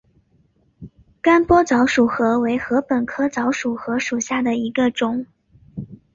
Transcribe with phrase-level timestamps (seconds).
[1.21, 5.27] 甘波早熟禾为禾本科早熟禾属下的一个种。